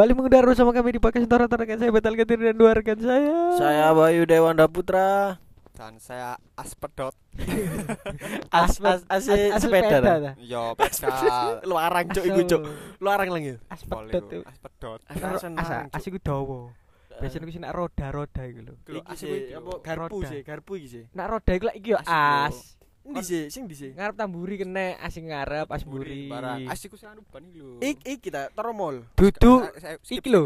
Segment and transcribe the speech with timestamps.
[0.00, 3.52] Kembali mengudara bersama kami di podcast Tora Tora saya Betal Ketir dan dua rekan saya.
[3.60, 5.36] Saya Bayu Dewanda Putra.
[5.76, 7.12] dan saya aspedot
[8.48, 10.00] As as as, As- sepeda.
[10.00, 10.16] ta?
[10.16, 10.32] ta?
[10.40, 12.62] yo pedal Lu arang cuk iku cuk.
[12.96, 13.56] Lu arang lang ya.
[13.68, 15.92] Aspedot aspedot Asa Senang, Cuk.
[15.92, 16.72] asik ku dawa.
[17.20, 18.74] Biasanya ku sing nak roda-roda iku lho.
[18.88, 21.04] Lho, Iki sih, apa garpu sih, garpu iki sih.
[21.12, 22.00] Nak roda iku lek iki yo.
[22.08, 22.79] as.
[23.00, 23.42] Endi sih?
[23.48, 23.96] Sing di sih?
[23.96, 26.28] Ngarep tamburi kene asing ngarep as mburi.
[26.28, 29.08] barang asik ku sing anu ban iki lho Ik ik kita toromol.
[29.16, 29.64] Dudu
[30.12, 30.44] iki lho.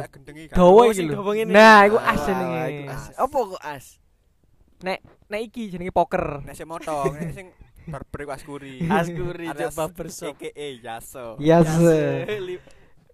[0.54, 1.18] dawa iki lho.
[1.50, 2.64] Nah, iku Ah, as Wah, jenenge.
[3.18, 3.84] Apa kok as?
[4.86, 6.46] Nek iki jenenge poker.
[6.46, 7.46] nek sing motong nek sing
[7.90, 10.34] barber iku askuri Askuri cuk barbershop.
[10.38, 11.36] AKA Yaso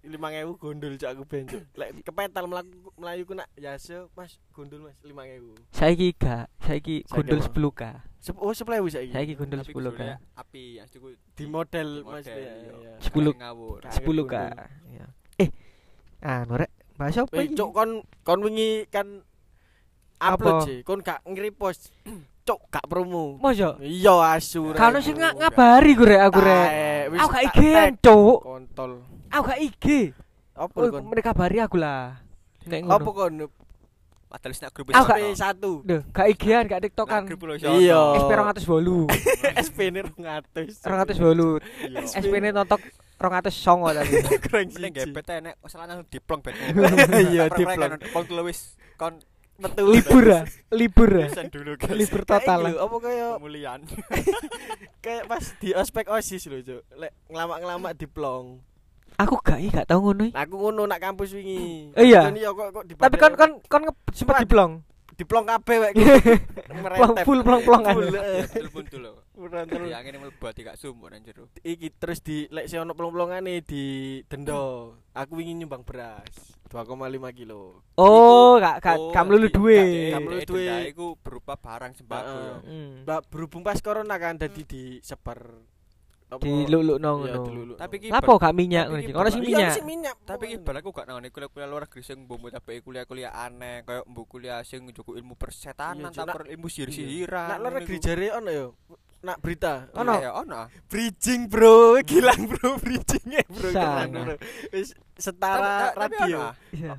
[0.01, 1.45] lima ewu gondol cak aku ben.
[1.77, 5.53] Lek kepetal melaku melayu ku nak yase mas gondol mas lima ewu.
[5.69, 7.21] Saiki gak, saiki apa?
[7.21, 7.81] 10k.
[8.21, 9.09] Sep oh sepuluh saiki.
[9.09, 9.75] Saiki gundul Tapi 10k.
[9.75, 12.93] kudune api yang cukup Di model mas ya, ya.
[13.01, 14.05] 10 ngawur Kaget 10k.
[14.05, 14.45] gundul.
[14.91, 15.05] Ya.
[15.37, 15.49] Eh.
[16.21, 16.69] Ah, norek.
[16.93, 17.57] Bahas apa Eh iki?
[17.57, 17.89] cuk kon
[18.21, 19.25] kon wingi kan
[20.15, 20.67] upload Apa?
[20.69, 20.79] sih.
[20.81, 21.89] Kon gak nge-repost.
[22.41, 23.37] Cuk gak promo.
[23.37, 24.69] Mosok Iya asu.
[24.71, 25.01] Kano rek.
[25.03, 26.69] sing nga- ngabari gue rek aku rek.
[27.15, 27.93] Aku gak IG tag.
[28.01, 28.37] cuk.
[28.39, 28.91] Kontol.
[29.29, 29.85] Aku gak IG.
[30.53, 31.03] Apa Oh, kon?
[31.07, 32.21] mereka kabari aku lah.
[32.63, 33.09] Nek Apa ngono.
[33.11, 33.33] kon?
[34.31, 35.35] Padahal sing grup Ah, gak- iso.
[35.35, 35.71] satu.
[35.83, 37.27] Duh, gak IG-an, gak TikTokan.
[37.27, 37.99] Lho Iya.
[38.15, 39.11] SP 208.
[39.59, 40.79] SP ini 200.
[40.79, 41.59] 208.
[41.83, 41.99] Iya.
[42.15, 42.79] SP ini nontok
[43.19, 44.15] 209 tadi.
[44.39, 46.55] keren Mending gebet ae nek salah langsung diplong bet.
[47.27, 47.99] Iya, diplong.
[47.99, 48.25] diplong.
[48.31, 49.19] Lu wis kon
[49.61, 49.85] Metu.
[49.85, 50.41] Libur ah,
[50.73, 51.11] libur.
[51.21, 51.93] Pisan dulu guys.
[51.93, 52.65] Libur total.
[52.65, 53.77] lho, Apa kaya Pemulihan.
[55.05, 56.81] kayak pas di ospek OSIS lho, Cuk.
[56.97, 58.57] Lek ngelamak-ngelamak diplong.
[59.21, 60.23] Aku gak gak tau ngono.
[60.23, 60.33] iki.
[60.33, 61.93] Nah, aku ngono nak kampus wingi.
[61.93, 62.25] Eh, iya.
[62.27, 64.81] Iya kok kok Tapi kan kan kan sempet diplong.
[65.11, 65.93] diplong kabeh wek.
[66.97, 67.93] Plong full plong-plong kan.
[67.93, 68.41] Full, eh.
[69.31, 69.85] Buran terus.
[69.87, 71.45] Ya ngene mlebu ati gak sumur nang jero.
[71.55, 73.83] Iki terus di lek si ono plong-plongane di
[74.25, 74.97] dendo.
[75.11, 76.25] Aku wingi nyumbang beras
[76.65, 76.97] 2,5
[77.35, 77.83] kilo.
[77.95, 80.09] Oh, gak gak Oh, gak melulu gak- duit.
[80.09, 82.25] gak- melulu denda Iku berupa barang sembako.
[82.25, 82.41] Heeh.
[82.41, 82.57] ya.
[83.05, 83.21] Hmm.
[83.27, 85.53] Berhubung pas corona kan dadi disebar
[87.27, 87.47] Iya, ngono.
[87.51, 87.75] dilulukno.
[87.75, 89.11] Tapi ki Lapo gak minyak ngono iki?
[89.11, 89.71] Ono sing Iya, minyak.
[89.75, 90.15] sing minyak.
[90.23, 94.07] Tapi iki bal aku gak nangani kuliah-kuliah luar negeri sing mbok tapi kuliah-kuliah aneh kayak
[94.07, 97.47] mbok kuliah sing njogo ilmu persetanan Iya, tak ilmu sihir-sihiran.
[97.51, 98.67] Nak luar negeri jare ono yo.
[99.21, 99.85] Nak berita.
[99.93, 100.13] Ono.
[100.17, 100.65] Ya ono.
[100.89, 102.01] Bridging, Bro.
[102.01, 102.81] Gilang, Bro.
[102.81, 103.69] Bridgingnya, Bro.
[103.69, 104.33] Bro.
[104.73, 106.49] Wis setara Tapi- radio.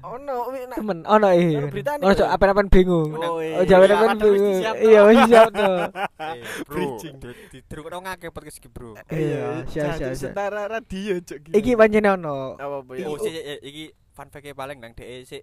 [0.06, 0.37] ono.
[0.55, 1.59] Nak Temen, ono eh.
[1.59, 2.34] Ono cok Bro.
[2.38, 3.10] apa-apaan bingung.
[3.19, 4.60] Oh, jawaban iya, apa bingung.
[4.62, 5.77] Iya, wis siap tuh.
[6.22, 6.71] Eh, bro.
[6.71, 7.16] Bridging.
[7.50, 8.94] Di terus kok ngake podcast iki, Bro.
[9.10, 10.12] Iya, siap, siap.
[10.15, 11.50] Setara radio, Cuk.
[11.50, 12.54] Iki pancene ono.
[12.54, 13.10] apa ya?
[13.10, 13.34] Oh, sih
[13.66, 15.43] iki fun fact paling nang DE sik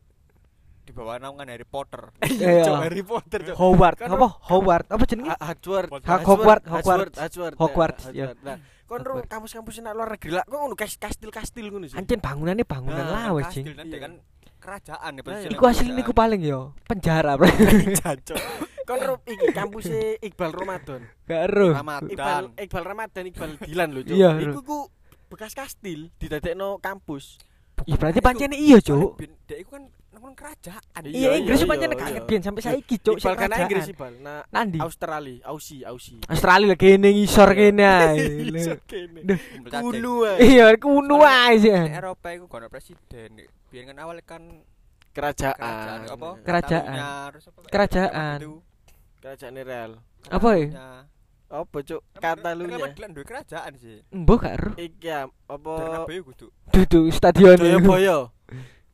[0.89, 2.09] di bawah naungan Harry Potter.
[2.25, 2.81] Iya.
[2.81, 3.55] Harry Potter, Cuk.
[3.55, 4.27] Howard, Kan apa?
[4.49, 5.29] Howard, apa jenenge?
[5.37, 6.01] Hogwarts.
[6.01, 7.17] Hogwarts, Hogwarts.
[7.21, 7.57] Hogwarts.
[7.61, 8.41] Hogwarts, ya, ya.
[8.41, 8.57] Nah,
[8.89, 11.93] kon ro kampus-kampus nak luar negeri lah, kok ngono kas- kastil-kastil ngono sih.
[11.93, 13.77] Anjen bangunannya bangunan Nah, lawas, Kastil Cing.
[13.77, 14.17] nanti kan
[14.57, 17.45] kerajaan ya pasti Iku asli niku paling yo, penjara, Bro.
[18.01, 18.41] Jancuk.
[18.83, 21.05] Kon ro iki kampuse Iqbal Ramadan.
[21.29, 21.69] Gak ero.
[21.69, 22.41] Iqbal Ramadan.
[22.57, 24.15] Iqbal Ramadan Iqbal Dilan lho, Cuk.
[24.17, 24.77] Iya, Iku ku
[25.29, 27.37] bekas kastil didadekno kampus.
[27.85, 29.21] Ih, berarti pancene iya, Cuk.
[29.45, 29.85] Dek iku kan
[30.25, 31.01] nang kerajaan.
[31.05, 32.01] Iya, Inggris iya, pancene iya.
[32.03, 33.15] kaget biyen sampai saiki, Cuk.
[33.15, 33.85] Iqbal sing kan Inggris.
[33.93, 34.13] Iqbal.
[34.19, 34.77] Nah, Nandi?
[34.83, 36.19] Australia, Aussie, Aussie.
[36.27, 38.15] Australia lagi kene ngisor kene ae.
[38.49, 39.19] Iso kene.
[39.69, 40.37] Kuno ae.
[40.43, 41.55] Iya, kuno ae
[41.95, 43.39] Eropa iku kono presiden.
[43.69, 44.43] Biyen kan awal kan
[45.13, 45.99] kerajaan Kerajaan.
[46.09, 46.29] apa?
[46.43, 46.97] Kerajaan.
[47.69, 48.39] Kerajaan.
[49.19, 49.91] Kerajaan real.
[50.31, 50.67] Apa ya?
[51.49, 52.01] Apa, Cuk?
[52.21, 52.77] Kan Katalunya.
[52.93, 54.05] Kan duwe kerajaan sih.
[54.13, 54.71] Mbok gak ero.
[54.77, 56.47] Iki ya, apa Bernabeu kudu.
[56.69, 57.57] Dudu stadion.
[57.57, 58.29] Joyoboyo.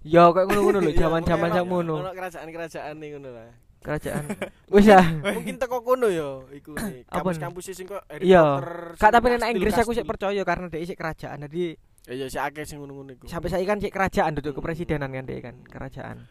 [0.06, 1.94] Ya kayak ngono-ngono lho, pokoknya sak ngono.
[1.98, 3.50] Ono kerajaan-kerajaan nih ngono lah.
[3.82, 4.24] Kerajaan.
[4.74, 5.02] Wis ya.
[5.02, 7.06] Mungkin teko kono yo iku nih.
[7.06, 7.38] Apa nih?
[7.38, 8.30] Kampus-kampus sing kok Harry.
[8.30, 8.70] Potter.
[8.98, 11.42] Kak tapi nek Inggris aku sik percaya karena dia sik kerajaan.
[11.46, 11.74] Jadi
[12.06, 13.26] Iya, sik akeh sing ngono-ngono iku.
[13.26, 16.30] sampai saiki kan sik kerajaan duduk kepresidenan kan dia kan, kerajaan.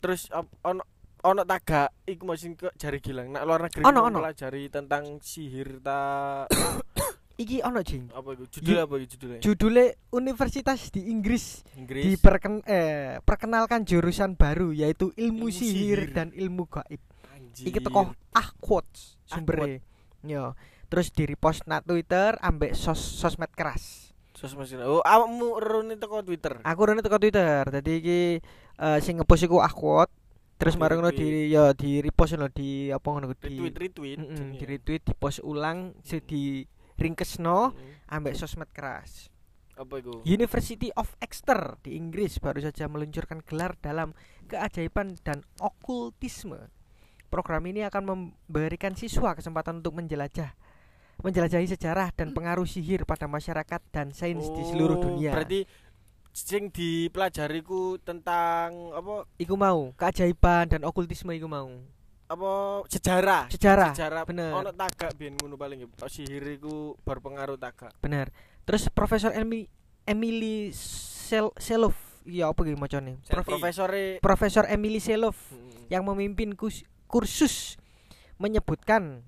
[0.00, 0.32] Terus
[0.64, 0.80] ono
[1.20, 3.28] ono taga iku masih kok jari gilang.
[3.28, 4.18] Nak luar negeri Ono, ono.
[4.24, 6.00] pelajari tentang sihir ta
[7.40, 8.12] Iki ono jing.
[8.12, 8.44] apa iku?
[8.46, 9.38] Judul apa iku judulnya?
[9.40, 12.04] Judulnya Universitas di Inggris Inggris.
[12.04, 16.12] diperken eh perkenalkan jurusan baru yaitu ilmu, Ilmu sihir, sihir.
[16.12, 17.00] dan ilmu gaib.
[17.32, 17.64] Anjir.
[17.64, 19.80] Iki teko ah quotes sumbere.
[20.20, 20.52] Yo.
[20.86, 24.12] Terus di repost na Twitter ambek sos sosmed keras.
[24.36, 24.84] Sos mesin.
[24.84, 26.60] Oh, awakmu rene teko Twitter.
[26.60, 27.64] Aku rene teko Twitter.
[27.64, 28.20] Dadi iki
[28.76, 30.12] eh, sing ngepost iku ah quote.
[30.60, 34.18] Terus Di marang di ya di repost ngono di apa ngono di Retweet retweet.
[34.20, 34.58] Mm-mm, jenenge.
[34.60, 36.60] di retweet di post ulang se di
[37.00, 38.12] ringkesno Mm.
[38.12, 39.32] ambek sosmed keras.
[39.74, 40.20] Apa iku?
[40.22, 44.12] University of Exeter di Inggris baru saja meluncurkan gelar dalam
[44.44, 46.68] keajaiban dan okultisme.
[47.32, 50.52] Program ini akan memberikan siswa kesempatan untuk menjelajah
[51.20, 55.36] menjelajahi sejarah dan pengaruh sihir pada masyarakat dan sains di seluruh Oh, dunia.
[55.36, 55.68] Berarti
[56.32, 61.68] sing dipelajari ku tentang apa Iku mau keajaiban dan okultisme iku mau.
[62.30, 62.50] Apa
[62.86, 63.50] sejarah.
[63.50, 63.90] Sejarah.
[63.90, 64.54] Sejarah bener.
[64.54, 65.88] Ono tagak biyen ngono paling ya.
[66.06, 67.90] sihir iku berpengaruh tagak.
[67.98, 68.30] Benar.
[68.62, 69.66] Terus Profesor Emi,
[70.06, 73.18] Emily Sel Selov, iya apa gitu macamnya?
[73.26, 75.90] Prof, Profesore Profesor Emily Selov Hmm.
[75.90, 77.74] yang memimpin kus- kursus
[78.36, 79.26] menyebutkan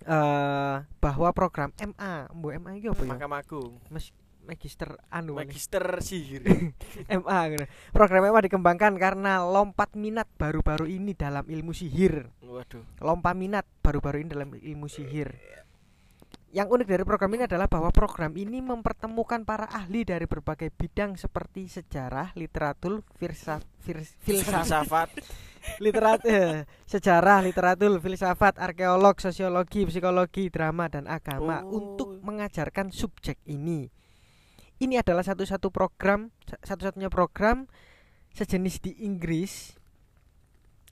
[0.00, 3.10] eh bahwa program MA, Mbok MA iki apa ya?
[3.10, 3.80] Mahkamah Agung.
[3.88, 4.12] Mas
[4.48, 5.36] Magister anu?
[5.36, 6.40] Magister sihir.
[7.20, 7.64] MA gitu.
[7.92, 12.32] Program MA dikembangkan karena lompat minat baru-baru ini dalam ilmu sihir.
[12.40, 12.80] Waduh.
[12.98, 15.36] lompat minat baru-baru ini dalam ilmu sihir.
[16.48, 21.12] Yang unik dari program ini adalah bahwa program ini mempertemukan para ahli dari berbagai bidang
[21.14, 25.08] seperti sejarah, literatur, filsaf, fils- filsafat, Filsafat.
[25.76, 31.76] literatur, sejarah, literatur, filsafat, arkeolog, sosiologi, psikologi, drama dan agama Oh.
[31.84, 33.92] untuk mengajarkan subjek ini.
[34.78, 36.30] Ini adalah satu-satu program,
[36.62, 37.66] satu-satunya program
[38.30, 39.74] sejenis di Inggris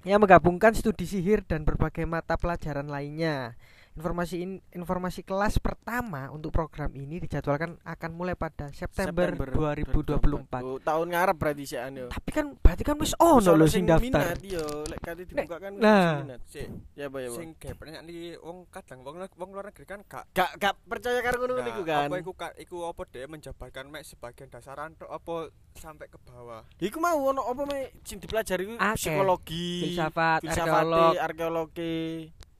[0.02, 3.54] yang menggabungkan studi sihir dan berbagai mata pelajaran lainnya.
[3.96, 10.60] Informasi in- informasi kelas pertama untuk program ini dijadwalkan akan mulai pada September, 2024.
[10.60, 12.12] Oh, tahun ngarep berarti sih anu.
[12.12, 14.36] Tapi kan berarti kan wis ono lho sing sing daftar.
[14.36, 16.20] minat yo, lek kate dibuka kan nah.
[16.20, 16.44] minat.
[16.44, 17.38] Sik, Ya apa ya, Bang?
[17.40, 21.40] sing banyak nih wong kadang wong wong luar negeri kan gak Gak gak percaya karo
[21.40, 22.06] ngono Nah, niku kan.
[22.06, 26.68] Apa iku ka- iku apa deh menjabarkan mek sebagian dasaran tok apa sampai ke bawah.
[26.76, 31.12] Iku mau ono apa me sing dipelajari psikologi, Filsafat, filsafat, arkeolog.
[31.16, 31.96] arkeologi.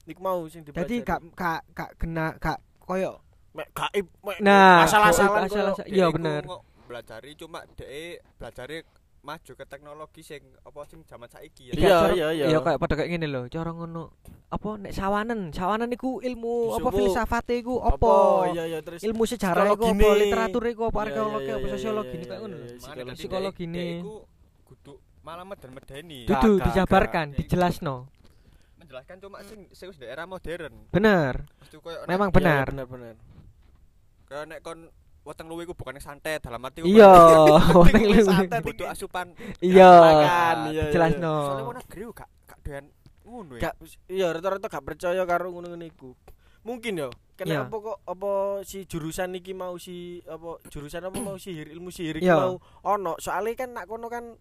[0.07, 1.03] Iku mau sing dipelajari.
[1.03, 3.19] gak gak gak kena gak koyo
[3.51, 6.43] mek gaib, mek Nah, asal-asalan asal- Iya, Dek iku bener.
[6.87, 8.77] Belajari cuma dhek belajari
[9.19, 11.73] maju ke teknologi sing apa sing zaman saiki ya.
[11.75, 12.45] Iya, iya, iya.
[12.47, 14.15] Iya kayak pada kayak ngene lho, cara ngono.
[14.47, 16.95] Apa nek sawanen, sawanen iku ilmu apa Disuwuk.
[16.95, 18.13] filsafate iku apa?
[18.55, 22.39] Iya, iya terus Ilmu sejarah iku apa, literatur iku apa, arkeologi apa, sosiologi ini kayak
[22.39, 22.55] ngono.
[22.55, 22.67] lho.
[23.11, 23.65] Psikologi.
[23.99, 24.15] iku
[24.63, 24.93] kudu
[25.27, 26.23] malah meden-medeni.
[26.23, 28.07] Dudu dijabarkan, dijelasno.
[28.87, 30.71] Menjelaskan cuma sing sing era modern.
[30.89, 31.43] Bener.
[31.75, 32.71] Koyo Memang benar.
[32.71, 33.15] benar benar.
[34.25, 34.79] Kayak nek kon
[35.21, 37.11] weteng luwe iku bukannya santet dalam arti Iya,
[37.83, 38.23] wis luwe.
[38.23, 38.63] santet.
[38.63, 39.91] butuh asupan Iya.
[39.91, 40.57] Makan,
[40.87, 41.27] soalnya
[41.61, 42.85] wong negeri yo gak gak doyan
[43.27, 43.73] ngono ya Gak
[44.07, 46.15] iya rata-rata gak percaya karo ngono-ngono iku.
[46.63, 47.09] Mungkin yo.
[47.35, 48.31] Kenapa kok apa
[48.63, 53.13] si jurusan iki mau si apa jurusan apa mau sihir ilmu sihir iki mau ono
[53.17, 54.31] soalnya kan nak kono kan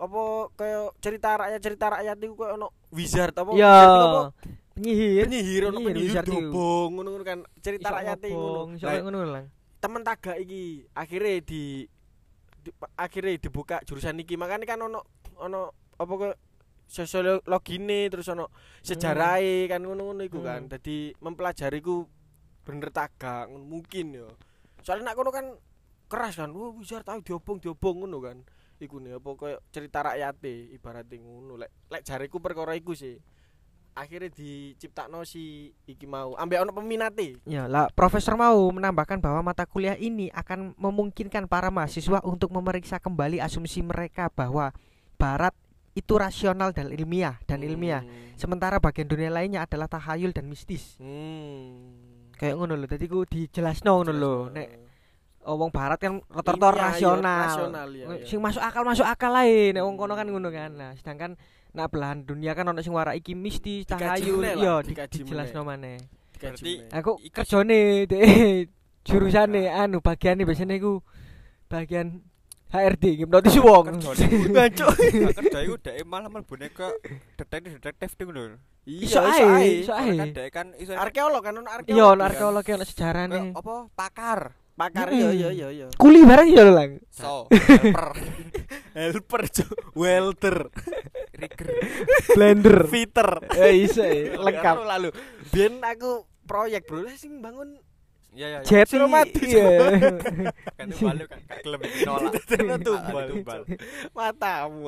[0.00, 0.22] apa
[0.56, 3.50] kayak cerita rakyat cerita rakyat iku kayak ono wizard apa?
[3.52, 4.22] Wizard apa?
[4.72, 5.24] Penyihir.
[5.28, 7.38] penyihir ono Penyihir, penyihir dobong ngono-ngono kan.
[7.60, 9.44] Cerita rakyat ngobong, ngono ngono lah.
[9.80, 11.88] temen tagak iki akhirnya di,
[12.64, 14.40] di akhirnya dibuka jurusan iki.
[14.40, 15.04] Makanya kan ono
[15.36, 16.30] ono apa ke
[16.88, 18.48] sosiologine terus ono
[18.80, 20.64] sejarahe kan ngono-ngono iku kan.
[20.64, 20.72] Hmm.
[20.72, 22.08] dadi mempelajari ku
[22.64, 24.28] bener tagak ngono mungkin yo.
[24.80, 25.46] Soalnya nak kono kan
[26.08, 28.38] keras kan wah wizard tahu diobong diobong ngono kan
[28.80, 33.20] iku nih apa koyo cerita rakyate ibaratnya ngono lek lek jariku perkara iku sih
[33.94, 39.66] akhirnya diciptakno si iki mau ambek ono peminate Ya, lah profesor mau menambahkan bahwa mata
[39.66, 44.70] kuliah ini akan memungkinkan para mahasiswa untuk memeriksa kembali asumsi mereka bahwa
[45.18, 45.52] barat
[45.92, 48.06] itu rasional dan ilmiah dan ilmiah.
[48.06, 48.38] Hmm.
[48.38, 50.94] Sementara bagian dunia lainnya adalah tahayul dan mistis.
[51.02, 52.30] Hmm.
[52.38, 52.86] Kayak ngono lho.
[52.86, 54.34] Dadi ku dijelasno ngono lho.
[54.54, 54.68] Nek
[55.46, 57.72] oh, wong barat kan rata-rata rasional.
[58.28, 60.72] Sing masuk akal masuk akal ae nek wong kono kan ngono kan.
[60.76, 61.36] Nah, sedangkan
[61.72, 64.42] nak belahan dunia kan ono sing wara iki mistis, tahayul,
[64.84, 65.96] dikaji dijelasno maneh.
[66.40, 66.88] Meneh.
[66.96, 68.64] Aku kerjane deh
[69.06, 71.04] jurusane anu bagiane biasanya iku
[71.68, 72.24] bagian
[72.70, 74.00] HRD hipnotis wong.
[74.00, 76.88] kerjane iku kerja dhek malah mlebune ke
[77.36, 78.56] detektif detektif lho
[78.88, 80.32] Iso Iya, ae, iso Soalnya kan ae.
[80.32, 81.92] dhek kan iso Arkeolog kan ono arkeolog.
[81.92, 83.52] Iya, ono arkeolog ono kayak sejarahne.
[83.52, 84.40] apa pakar
[84.80, 85.86] Pakar iya iya iya iya.
[86.00, 86.90] Kuli barang ya lho lang.
[87.12, 88.16] so helper
[88.96, 90.72] Helper jo, welder,
[91.36, 91.68] rigger
[92.32, 92.88] Blender.
[92.88, 93.28] fitter.
[93.60, 94.76] Eh iso eh, lengkap.
[94.88, 95.08] Lalu.
[95.52, 97.04] Biyen aku proyek, Bro.
[97.06, 97.76] Lah sing bangun
[98.34, 100.00] iya iya Jet Suruh mati, Iya.
[100.78, 103.26] kan tumbal kan gelem iki nolak tumbal.
[103.30, 103.60] tumbal
[104.14, 104.82] matamu.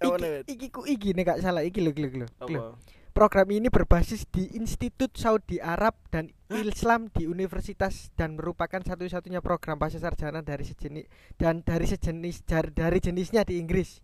[0.00, 2.76] Iki, iki ku iki nek gak salah iki lho lho lho.
[3.10, 9.78] Program ini berbasis di Institut Saudi Arab dan Islam di Universitas dan merupakan satu-satunya program
[9.78, 11.06] pasca sarjana dari sejenis
[11.38, 14.02] dan dari sejenis jar- dari jenisnya di Inggris.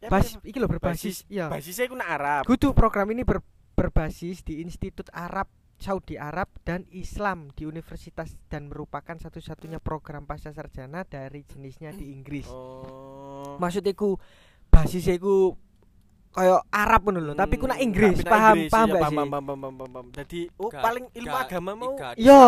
[0.00, 0.44] Ya, Bas, apa?
[0.44, 1.48] iki lho berbasis, iya.
[1.48, 2.42] Basisnya ku nak Arab.
[2.48, 3.44] Kudu program ini ber-
[3.76, 10.54] berbasis di Institut Arab Saudi Arab dan Islam di Universitas dan merupakan satu-satunya program pasca
[10.54, 12.46] sarjana dari jenisnya di Inggris.
[12.48, 13.58] Oh.
[13.58, 14.16] Maksudnya ku
[14.70, 15.58] basisnya ku
[16.34, 19.00] kaya Arab ngono lho, tapi ku nak Hmm, Inggris, tapi paham Inggris, paham iya, gak
[19.00, 19.16] paham, sih?
[19.16, 20.06] paham, paham, paham, paham, paham.
[20.12, 21.92] Jadi oh paling ilmu gak- agama mau.
[22.18, 22.42] Yo.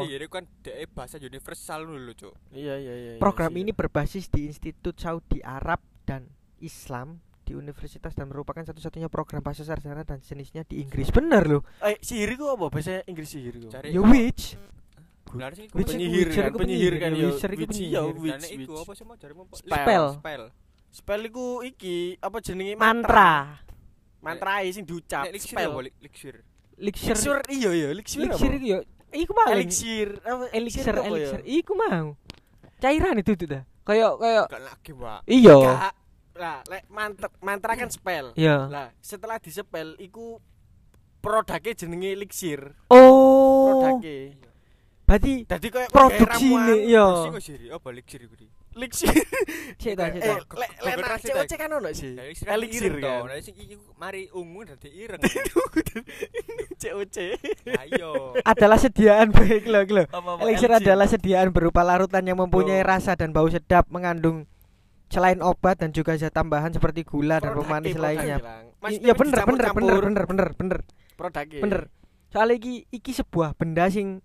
[0.00, 2.34] Sihir kan dek bahasa universal dulu, Cuk.
[2.50, 3.12] iya iya iya.
[3.18, 6.24] Program iya, ini berbasis di Institut Saudi Arab dan
[6.58, 11.10] Islam di universitas dan merupakan satu-satunya program bahasa sarjana dan jenisnya di Inggris.
[11.10, 11.62] Bener loh.
[11.80, 13.60] Eh sihir iku apa bahasa Inggris sihir?
[13.68, 14.56] Cari Ya witch.
[15.26, 15.66] Benar sih.
[15.66, 18.14] Penyihir kan, penyihir kan Witch penyihir.
[18.14, 18.84] witch, iku witch.
[18.84, 20.06] apa sih mau cari mau Spell.
[20.16, 20.44] Spell.
[20.92, 23.64] Spell iku iki apa jenenge Mantra.
[24.20, 25.24] Mantra sing diucap.
[25.24, 25.72] Nek elixir Spell.
[25.72, 26.34] apa elixir?
[26.76, 27.16] Elixir.
[27.16, 28.20] Elixir iya ya, elixir.
[28.28, 28.78] Elixir iku yo.
[29.12, 29.48] Iku mau.
[29.48, 30.08] Elixir.
[30.24, 30.44] Apa?
[30.52, 31.10] Elixir, apa ya?
[31.16, 31.40] elixir.
[31.48, 32.06] Iku mau.
[32.80, 33.62] Cairan itu tuh dah.
[33.82, 35.20] Kayak kayak Gak lagi, Pak.
[35.26, 35.58] iya.
[36.32, 38.32] Lah, lek mantra, mantra kan spell.
[38.36, 38.68] Iya.
[38.68, 40.40] Lah, setelah disepel iku
[41.20, 42.60] produknya jenenge elixir.
[42.88, 43.68] Oh.
[43.68, 44.36] Produknya.
[45.04, 47.06] Berarti Dadi koyo produksi ini iya.
[47.26, 47.32] Sing
[47.68, 48.48] kok elixir iku di?
[48.72, 49.12] Elixir.
[49.76, 52.12] Cek ta, cek Eh, Konsentrasi, COC kan ono sih.
[52.42, 53.26] Elixir kan.
[53.26, 55.20] Nah, sing iki mari ungu dadi ireng.
[56.82, 57.16] COC.
[57.78, 58.34] Ayo.
[58.42, 59.84] adalah sediaan baik loh.
[60.06, 62.88] Apa-apa, Elixir adalah sediaan berupa larutan yang mempunyai Oh.
[62.88, 64.48] rasa dan bau sedap, mengandung
[65.06, 68.40] selain obat dan juga zat tambahan seperti gula dan pemanis lainnya.
[68.82, 70.78] Iya bener bener bener bener bener bener
[71.14, 71.60] Produknya.
[71.60, 71.80] bener.
[72.28, 74.24] Soalnya iki iki sebuah benda sing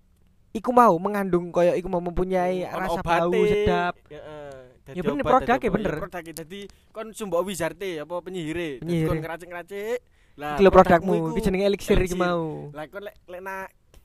[0.57, 3.93] iku mau mengandung koyo iku mau mempunyai Ono rasa obate, bau sedap.
[4.09, 4.51] Heeh.
[4.87, 5.75] Dadi Ya bener, obat, produknya dadi apa?
[5.75, 5.91] bener.
[5.93, 6.59] Ya, produknya dadi
[6.89, 8.69] kon sumbok wizarte apa penyihire.
[8.79, 9.99] Dadi kon ngeracik-ngeracik.
[10.37, 12.19] Lah, Iki lho produkmu, iku jenenge elixir iki elixir.
[12.19, 12.69] mau.
[12.71, 13.55] Lah kon lek lek na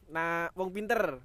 [0.08, 1.20] na wong pinter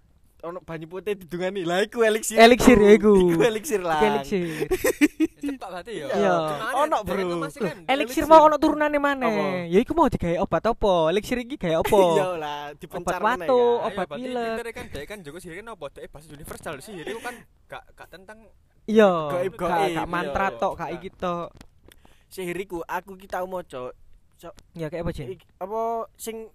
[0.46, 1.66] ono banyu putih didungani.
[1.66, 2.38] Lah iku elixir.
[2.38, 3.14] Elixir ya iku.
[3.34, 4.02] Iku elixir lah.
[4.02, 4.70] Elixir.
[5.48, 6.06] Cepat berarti ya.
[6.14, 6.36] Iya.
[6.86, 7.50] Ono, bro.
[7.94, 9.66] elixir mau ono turunane maneh.
[9.72, 10.94] Ya iku mau digawe obat apa?
[11.10, 12.00] Elixir iki gawe apa?
[12.18, 14.46] Iya lah, dipencar Obat watu, obat berarti pilek.
[14.48, 17.84] pinter kan dek kan Joko sihir kan apa dek bahasa universal sihir itu kan gak
[17.94, 18.38] gak tentang
[18.88, 19.12] Iya.
[19.34, 21.52] Gaib, Gak gak mantra tok, gak iki tok.
[22.28, 23.92] Sihir iku aku ki tau maca
[24.78, 25.34] Ya kayak apa, Jin?
[25.34, 26.46] Ik- apa sing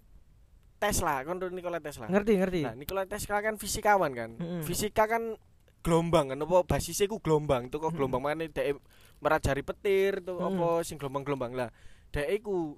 [0.83, 2.11] Tesla, kon Nikola Tesla.
[2.11, 2.61] Ngerti, ngerti.
[2.67, 4.29] Nah, Nikola Tesla kan fisikawan kan.
[4.35, 4.61] Mm-mm.
[4.67, 5.39] Fisika kan
[5.83, 8.79] gelombang kan apa basisnya ku gelombang tuh kok gelombang mana dhek
[9.19, 10.59] merajari petir tuh Mm-mm.
[10.59, 11.71] apa sing gelombang-gelombang lah.
[12.11, 12.75] Dhek iku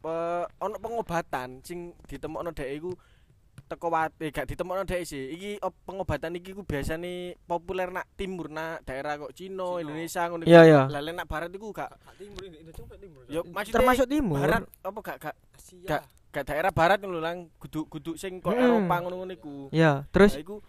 [0.00, 0.14] pe,
[0.60, 2.92] ono pengobatan sing ditemokno dhek iku
[3.68, 5.32] teko wate gak ditemokno dhek sih.
[5.32, 9.80] Iki op- pengobatan iki ku biasane populer nak timur nak daerah kok Cina.
[9.80, 10.44] Indonesia ngono.
[10.44, 10.80] Iya, iya.
[10.88, 13.22] Lah nak barat iku gak gak timur ini itu timur.
[13.28, 14.40] yo maksudnya Termasuk timur.
[14.40, 15.88] barat apa gak gak Asia.
[15.88, 18.62] gak- gak daerah barat ngono lang kudu-kudu sing kok Mm.
[18.62, 19.68] Eropa ngono-ngono iku.
[19.68, 20.64] Ya, terus iku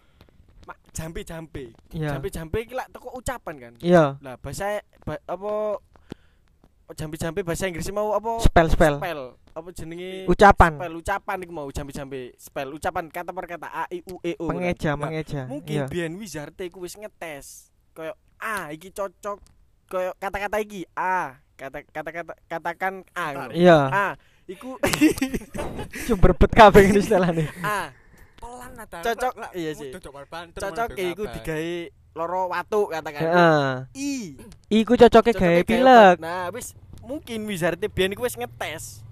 [0.90, 1.72] jampe-jampe.
[1.90, 3.72] Jampe-jampe iki lak teko ucapan kan.
[3.80, 4.16] Iya.
[4.20, 5.80] Lah bahasa ba, apa
[6.92, 8.96] jambe-jambe bahasa Inggris mau apa Spell spell.
[9.00, 10.76] spell apa jenenge Ucapan.
[10.76, 14.46] spell ucapan iku mau jambe-jambe spell ucapan kata per kata a i u e o
[14.46, 15.42] Pengeja, Nah, mengeja.
[15.46, 15.86] mungkin Iya.
[15.88, 19.40] biyen wizard iku wis ngetes koyo ah iki cocok
[19.86, 23.48] koyo kata-kata iki a kata kata-kata katakan a.
[23.50, 23.78] Iya.
[23.88, 24.06] a
[24.46, 24.76] iku
[26.06, 27.48] Sumber bet kabeh ini istilahnya.
[27.58, 27.88] a
[28.36, 29.00] pelan nata.
[29.00, 29.88] Cocok, iya sih.
[29.90, 30.60] Cocok banter.
[30.60, 31.74] cocok iku digawe
[32.14, 33.68] loro watu katakan Heeh.
[33.94, 34.12] i
[34.70, 36.16] Iku cocoknya cocoknya gawe pilek.
[36.18, 36.70] nah wis
[37.00, 39.02] mungkin wizard biyen iku wis ngetes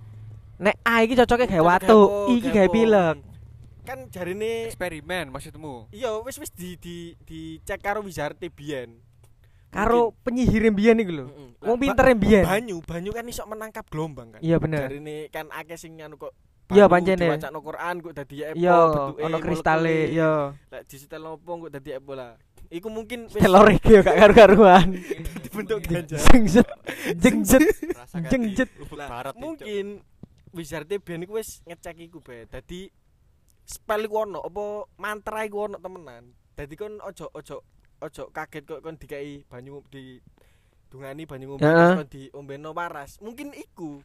[0.56, 3.16] Nek A iki cocoknya gawe watu, iki gawe pilek.
[3.82, 5.90] kan jarine eksperimen maksudmu.
[5.90, 6.96] iya wis wis di di
[7.26, 8.94] dicek karo wizard biyen
[9.72, 11.26] Karo penyihir mbiyen iku lho.
[11.58, 12.44] Wong pinter mbiyen.
[12.44, 14.84] banyu banyu kan iso menangkap gelombang kan Iya bener.
[14.84, 16.36] jarine kan akeh sing anu kok
[16.68, 17.28] Iya, pancene.
[17.28, 20.12] diwacakno Quran kok dadi epo Iya, bentuke ono kristale, molekule.
[20.12, 20.32] iya.
[20.72, 22.32] lek disetel opo kok dadi epo lah
[22.68, 24.88] iku mungkin wis Telur iki gak karu-karuan.
[25.44, 26.68] dibentuk ganja Jengjet.
[27.22, 27.62] Jengjet.
[28.26, 28.70] Jengjet.
[29.36, 30.00] mungkin
[30.50, 32.88] wizard biyen iku wis ngecek iku be dadi
[33.62, 34.64] spell iku ono apa
[34.96, 37.56] mantra iku ono temenan dadi kon ojo ojo
[38.02, 40.18] ojo kaget kok kon dikai banyu di
[40.88, 41.72] dungani banyu ngombe Heeh.
[41.72, 44.02] terus kon diombeno waras mungkin iku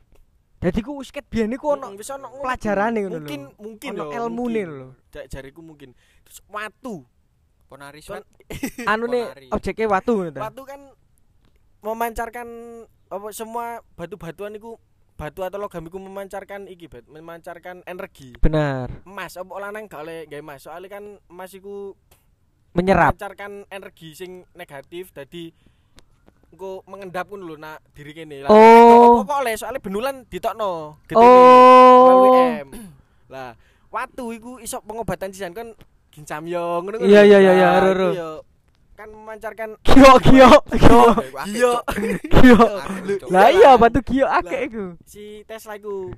[0.57, 3.07] Dadi ku wis ket biyen iku ono Mm, wis ono pelajarane iku.
[3.07, 3.53] ngono mungkin lho.
[3.59, 4.67] mungkin Ono mungkin.
[4.71, 4.87] lho.
[5.11, 7.05] Ja- jariku mungkin terus watu
[7.67, 8.25] Ponari Swan.
[8.89, 9.47] Anune Ponari.
[9.51, 10.41] objeknya watu ngono ta.
[10.43, 10.81] watu kan
[11.79, 12.47] memancarkan
[13.07, 14.81] apa semua batu-batuan iku
[15.13, 19.01] batu atau logam iku memancarkan iki bet memancarkan energi Benar.
[19.03, 21.93] emas apa lanang gak oleh gawe emas soalnya kan emas iku
[22.71, 23.13] Menyerap.
[23.13, 25.49] memancarkan energi sing negatif dadi
[26.47, 29.21] engko mengendap ngono lho nak diri kene lah Oh.
[29.21, 32.63] apa oleh soalnya benulan ditokno melalui Oh.
[33.27, 33.51] Lah
[33.87, 35.73] watu iku iso pengobatan sisan kan
[36.09, 38.41] gincam yo ngono Iya, iya, iya, iya, ro,
[38.93, 40.49] kan memancarkan gio iya
[41.45, 41.73] gio.
[41.85, 42.71] Aku, Cuk.
[43.29, 44.85] Lah iya batu gio akeh iku.
[45.03, 46.09] si Tesla iku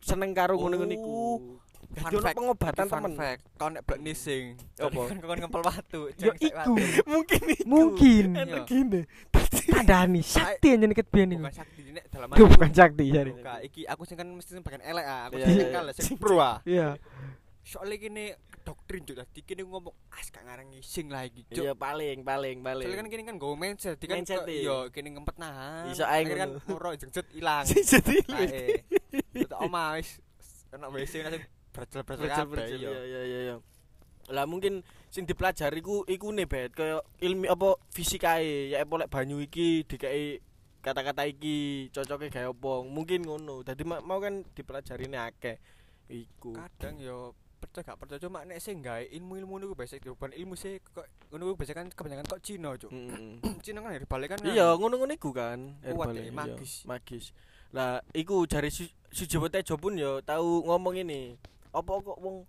[0.00, 1.18] seneng karo ngono-ngono iku
[1.90, 3.12] Ono fact, pengobatan temen.
[3.18, 4.54] fact, kau nek blek nising.
[4.78, 5.00] Apa?
[5.10, 6.00] Kan kau ngempel watu.
[6.22, 6.72] Yo sak iku.
[7.02, 7.66] Mungkin iku.
[7.66, 8.26] Mungkin.
[8.38, 8.60] Enak Iya.
[8.62, 9.00] gini.
[9.70, 11.42] Kandani sakti aja nih biyen iku.
[11.42, 13.32] Bukan sakti nek dalam Duh, bukan sakti jare.
[13.34, 15.20] Bukan, iki aku sing kan mesti sing bagian elek ah.
[15.26, 15.68] Aku Iya, sing iya.
[15.74, 16.56] kalah sing pro ah.
[16.62, 16.94] Iya.
[17.66, 18.24] Soalnya gini
[18.60, 21.42] doktrin juga dadi kene ngomong as gak ngarang ngising lah iki.
[21.50, 22.86] Iya paling paling paling.
[22.86, 24.38] Soalnya kan kini kan go mindset, di kan iya.
[24.46, 25.90] iya kini ngempet nahan.
[25.90, 27.66] Iso ae Akhirnya kan moro jengjet ilang.
[27.90, 28.86] Jadi Ae.
[29.34, 30.22] Tetep oma wis
[30.70, 33.20] kena WC langsung bercel-bercel kabeh Bercel-bercel, iya.
[33.24, 33.56] iya iya.
[34.30, 39.10] Lah mungkin sing dipelajari ku iku ne bet kaya ilmi apa fisikae ya apa lek
[39.10, 40.38] banyu iki dikai
[40.80, 45.56] kata-kata iki cocoknya gawe apa mungkin ngono dadi ma- mau kan dipelajari akeh
[46.08, 50.56] iku Kadang yo percaya gak percaya cuma nek sing gawe ilmu-ilmu niku biasa bukan ilmu
[50.56, 52.88] sih kok ngono ku biasa kan kebanyakan kok Cina, Cuk.
[52.88, 53.44] Mm.
[53.66, 54.38] Cina kan dibalik kan.
[54.46, 56.88] iya ngono-ngono iku kan herbal, magis.
[56.88, 57.24] magis
[57.70, 61.36] lah iku jari Su- Sujiwo Tejo pun ya tahu ngomong ini
[61.70, 62.46] apa kok wong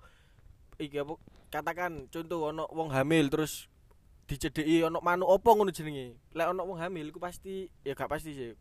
[0.81, 1.13] iki apa
[1.53, 3.69] katakan contoh ono wong hamil terus
[4.25, 6.15] dicedeki ono manuk apa ngono jenenge?
[6.31, 8.51] Lek ono wong hamil iku pasti ya gak pasti sih.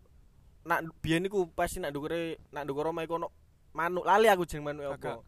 [0.67, 3.29] Nak biyen iku pasti nak ndukure nak ndukur omah iku ono
[3.73, 4.05] manuk.
[4.05, 5.23] Lali aku jeneng manuk apa?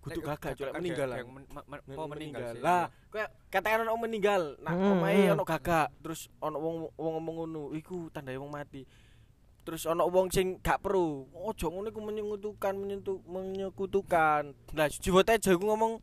[0.00, 2.64] Kudu gagak cuk meninggal lah apa meninggal sih.
[2.64, 5.34] Lah, kayak katakan ono meninggal, nah Hmm, omahe hmm.
[5.36, 8.88] ono gagak, terus ono wong wong ngomong ngono, iku tandai wong mati.
[9.60, 11.28] Terus ono wong sing gak perlu.
[11.36, 14.56] Ojo ngono iku menyekutukan, menyentuh menyekutukan.
[14.72, 16.00] Lah Jiwa Tejo iku ngomong,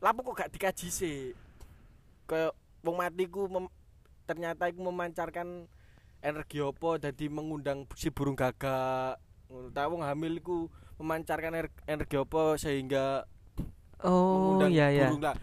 [0.00, 1.36] "Lapo kok gak dikaji sih?"
[2.24, 3.72] Kayak wong mati ku mem-
[4.24, 5.68] ternyata iku memancarkan
[6.18, 9.20] energi apa dadi mengundang si burung gagak.
[9.48, 9.68] Ngono.
[9.70, 13.28] Ta wong hamil iku memancarkan ener- energi apa sehingga
[14.00, 15.06] Oh mengundang iya iya.
[15.08, 15.36] burung lah.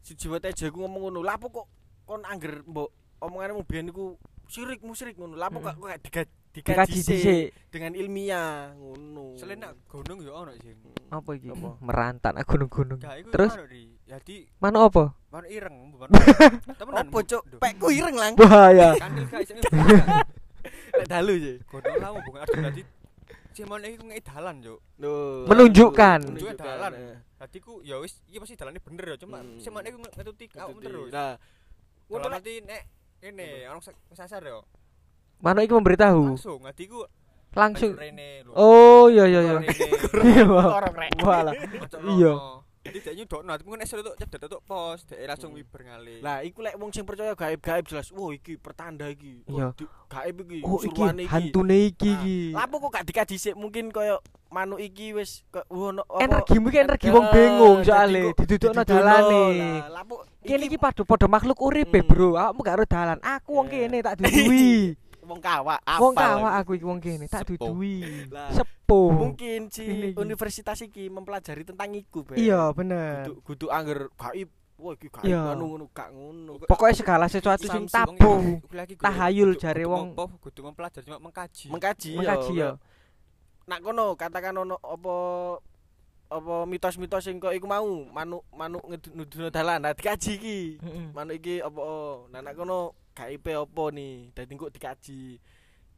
[0.00, 1.20] Si Jiwa Tejo iku ngomong ngono.
[1.20, 1.66] Lah apa kok
[2.06, 2.88] kon angger mbok
[3.20, 5.36] omongane mung biyen iku sirik musyrik ngono.
[5.36, 7.46] Lah apa kok gak diga- Dikaji dhisik.
[7.68, 9.36] dengan ilmiah ngono.
[9.36, 10.72] Selain nak gunung yo ono sih.
[11.06, 11.52] Apa iki?
[11.52, 11.76] Apa?
[11.78, 12.96] Merantak nak gunung-gunung.
[13.28, 13.52] Terus?
[14.06, 15.12] Jadi Mana apa?
[15.28, 16.08] manuk ireng bukan.
[16.96, 17.42] Apa cuk?
[17.60, 18.32] Pekku ireng lang.
[18.34, 18.96] Bahaya.
[19.02, 19.44] Kandil gak.
[20.96, 21.56] Lek dalu sih.
[21.68, 22.82] Godhong lawu bukan arti dadi
[23.64, 24.80] manuk iki ngei dalan, Cuk.
[25.00, 25.44] Loh.
[25.44, 26.20] Menunjukkan.
[26.24, 26.92] Menunjukkan dalan.
[26.92, 27.16] eh.
[27.36, 29.60] Dadi ku ya wis iki pasti dalane bener ya, cuma Hmm.
[29.60, 30.84] si manuk iku ngetuti Ngetuti.
[30.84, 31.08] terus.
[31.12, 31.36] Nah,
[32.08, 32.82] ngono lek nanti nek
[33.22, 33.80] ini orang
[34.12, 34.64] sasar yo.
[35.38, 36.34] Mana iki memberitahu?
[36.34, 37.04] Langsung nanti ku
[37.56, 37.96] Langsung.
[38.52, 39.56] Oh iya iya iya.
[40.28, 40.44] Iya.
[40.44, 40.76] Wah.
[40.76, 41.10] korok rek.
[41.20, 41.54] Walah.
[41.56, 42.32] Macam Iya.
[42.86, 45.58] Jadi dia nyudokno, tapi mungkin esuk tuh cedet tuh pos, dia langsung Hmm.
[45.58, 46.22] wiber ngali.
[46.22, 48.14] Lah iku lek wong sing percaya gaib-gaib jelas.
[48.14, 49.42] Wah iki pertanda iki.
[49.42, 49.74] Iya.
[50.06, 52.38] Gaib iki, Oh iki hantune iki iki.
[52.54, 57.06] Lah kok gak dikaji sik mungkin koyo manuk iki wis ono apa- Energimu iki energi
[57.10, 59.42] wong Eh, bingung soalnya didudukno dalane.
[59.90, 60.04] Lah,
[60.46, 62.06] Kene iki padha padha makhluk urip Hmm.
[62.06, 62.38] bro.
[62.38, 63.18] Awakmu gak ero dalan.
[63.18, 63.90] Aku wong Eh.
[63.90, 64.94] kene tak dudui.
[65.26, 68.00] Wong kawak Wong apal kawak aku iki wong kene tak dudui.
[68.30, 69.10] Lah, Sepuh.
[69.10, 72.38] mungkin si universitas iki mempelajari tentang iku Be.
[72.38, 73.26] Iya bener.
[73.42, 75.52] kudu angger gaib wah iki Iya.
[75.52, 78.62] anu ngono gak ngono Pokoknya segala sesuatu sing tabu.
[78.96, 81.66] Tahayul jare wong- kudu mempelajari cuma mengkaji.
[81.68, 82.70] mengkaji Mengkaji ya.
[83.66, 85.14] nak kono katakan ono apa
[86.26, 90.58] apa mitos-mitos sing kok iku mau manuk manuk ngeduno dalan nah dikaji iki
[91.10, 91.82] manuk iki apa
[92.30, 95.40] nah nak kono gaib apa nih dadi kok dikaji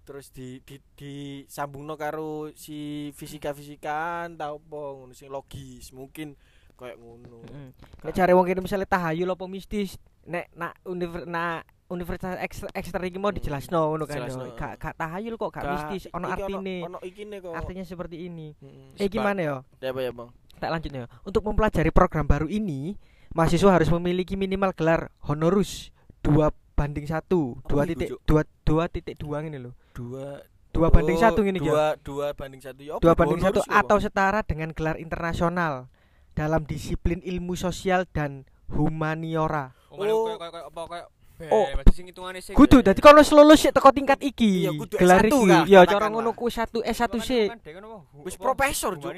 [0.07, 6.33] terus di di disambungno karo si fisika-fisikaan ta apa ngono sing logis mungkin
[6.79, 7.69] kayak ngono Heeh.
[8.07, 13.03] Nek cari wong kene misale tahayul apa mistis, nek nak univer nak universitas ekstra, ekstra
[13.05, 14.31] iki mau dijelasno ngono kan.
[14.31, 14.55] Yo.
[14.55, 16.87] Gak gak tahayul kok gak mistis, ono artine.
[16.87, 18.55] ono ikine kok Artinya seperti ini.
[18.63, 18.95] Mm-mm.
[18.97, 19.57] Eh gimana ya?
[19.83, 21.05] ya apa ya bang Tak lanjut ya.
[21.27, 22.95] Untuk mempelajari program baru ini,
[23.35, 25.91] mahasiswa harus memiliki minimal gelar honorus
[26.23, 26.35] 2
[26.79, 27.59] banding satu.
[27.67, 32.31] Dua titik dua dua titik dua ini loh dua dua banding satu ini dua dua
[32.39, 32.79] banding satu.
[32.87, 35.91] Ya dua banding satu atau setara dengan gelar internasional
[36.39, 39.75] dalam disiplin ilmu sosial dan humaniora.
[39.91, 40.07] Oh
[41.39, 41.71] Oh,
[42.51, 44.67] kudu jadi kalau selalu sih teko tingkat iki.
[44.99, 47.47] Gelar itu Ya cara ngono ku satu s satu c
[48.43, 49.15] profesor, juga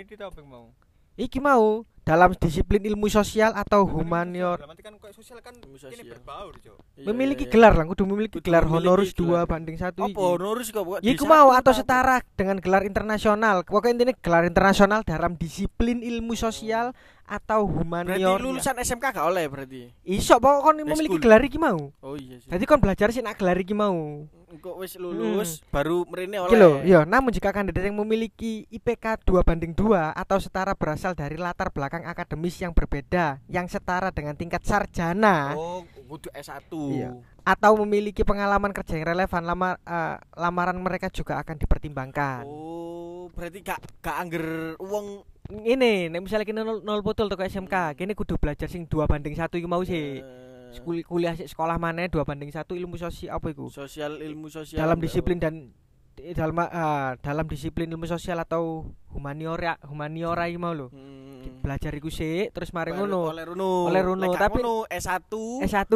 [1.16, 5.94] Iki mau dalam disiplin ilmu sosial atau kan sosial kan sosial.
[6.10, 6.74] berbaur, Cuk.
[6.98, 8.98] Iya, Memiliki iya, gelar lah, kudu memiliki gelar gelar.
[9.14, 10.02] 2 banding 1 iki.
[10.10, 13.62] apa honorus kok buat Ya iku mau atau setara dengan gelar internasional.
[13.62, 16.90] Pokoknya intinya gelar internasional dalam disiplin ilmu sosial
[17.30, 18.42] atau berarti humaniora.
[18.42, 21.94] lulusan SMK gak oleh berarti Iso pokok kon memiliki gelar iki mau.
[21.94, 24.26] oh iya sih Jadi kon belajar sih nak gelar iki mau.
[24.50, 29.22] kok wis lulus baru merene oleh Iki lho, ya, namun jika kandidat yang memiliki IPK
[29.22, 34.34] 2 banding 2 atau setara berasal dari latar belakang akademis yang berbeda, yang setara dengan
[34.34, 37.14] tingkat sarjana oh kudu S1 Iya.
[37.40, 42.42] atau memiliki pengalaman kerja yang relevan, lamar, eh, lamaran mereka juga akan dipertimbangkan.
[42.42, 44.44] oh berarti gak gak angger
[44.82, 49.04] wong Ngene, nek misalnya kene nol, nol botol toko SMK, kene kudu belajar sing dua
[49.04, 50.22] banding satu iku mau sih.
[50.22, 53.66] Eh, Sekul- kuliah sekolah mana dua banding satu ilmu sosial apa iku?
[53.66, 55.74] sosial ilmu sosial dalam disiplin dan
[56.14, 60.86] di- dalam ah, dalam disiplin ilmu sosial atau humaniora humaniora iki mau lho.
[60.88, 61.58] Hmm.
[61.58, 63.34] Belajar iku sik terus mari Baru ngono.
[63.34, 65.34] oleh runo Oleh runo, tapi- ngono, S1
[65.66, 65.90] S1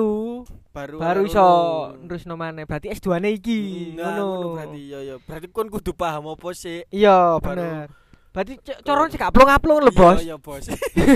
[0.74, 2.10] baru baru iso runo.
[2.10, 2.66] terus nomane.
[2.66, 3.60] Berarti S2-ne iki.
[3.94, 4.58] Hmm, nah, Ngono.
[4.58, 7.88] berarti iya iya berarti kon kudu paham apa sih Iya, Baru- bener.
[8.34, 10.18] Berarti c- coro sik gak plong-aplong lho, Bos.
[10.18, 10.66] iya iya bos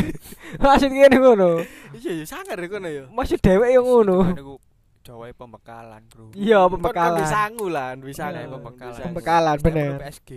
[0.63, 1.51] Maksud ngene ngono.
[1.93, 4.17] iya iya sangar ya kono ya Maksud dhewek yo ngono.
[5.03, 6.37] Jawa pembekalan, Bro.
[6.37, 7.19] Iya, Kon kan pembekalan.
[7.19, 7.39] bisa
[7.99, 9.01] bisa Iya, pembekalan.
[9.03, 9.91] Pembekalan, bener.
[9.99, 10.31] PSG.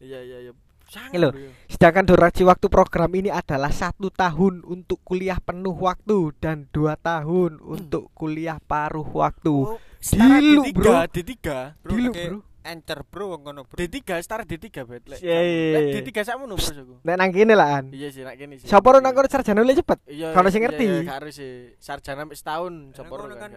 [0.00, 0.52] iya iya iya
[0.84, 1.50] sangar bro, ya.
[1.66, 7.56] Sedangkan durasi waktu program ini adalah satu tahun untuk kuliah penuh waktu dan dua tahun
[7.58, 9.54] untuk kuliah paruh waktu.
[9.54, 10.92] Oh, Dilu, D3 bro.
[11.06, 11.32] D3
[11.80, 12.38] Bro, Dulu, pakai bro.
[12.64, 13.76] Encer, Bro, ngono, Bro.
[13.76, 16.00] D3 setara D3 bet lek Iya, iya, iya.
[16.00, 17.92] D3 sakmono bos aku Nek nang kene lah an.
[17.92, 19.98] iya sih nak kene sih Sopo nang kono sarjana luwih cepet.
[20.06, 20.84] iya Kalau sing iya, ngerti.
[20.86, 23.50] iya, gak harus sih sarjana setahun sopo kan kan